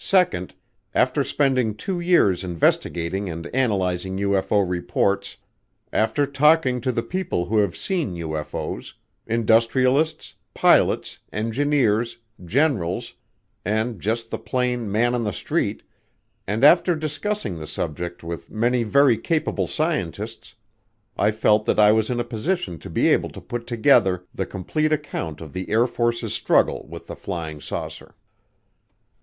[0.00, 0.54] Second,
[0.94, 5.36] after spending two years investigating and analyzing UFO reports,
[5.92, 8.94] after talking to the people who have seen UFO's
[9.26, 13.12] industrialists, pilots, engineers, generals,
[13.62, 15.82] and just the plain man on the street,
[16.46, 20.54] and after discussing the subject with many very capable scientists,
[21.14, 24.46] I felt that I was in a position to be able to put together the
[24.46, 28.14] complete account of the Air Force's struggle with the flying saucer.